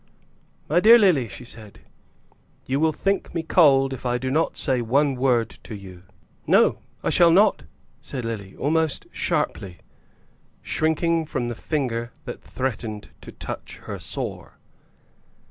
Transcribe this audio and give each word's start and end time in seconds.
"My 0.67 0.79
dear 0.79 0.97
Lily," 0.97 1.27
she 1.27 1.45
said, 1.45 1.81
"you 2.65 2.79
will 2.79 2.91
think 2.91 3.35
me 3.35 3.43
cold 3.43 3.93
if 3.93 4.03
I 4.03 4.17
do 4.17 4.31
not 4.31 4.57
say 4.57 4.81
one 4.81 5.13
word 5.13 5.51
to 5.61 5.75
you." 5.75 6.01
"No, 6.47 6.79
I 7.03 7.11
shall 7.11 7.29
not," 7.29 7.65
said 8.01 8.25
Lily, 8.25 8.55
almost 8.55 9.05
sharply, 9.11 9.77
shrinking 10.63 11.27
from 11.27 11.49
the 11.49 11.53
finger 11.55 12.13
that 12.25 12.41
threatened 12.41 13.11
to 13.21 13.31
touch 13.31 13.77
her 13.83 13.99
sore. 13.99 14.57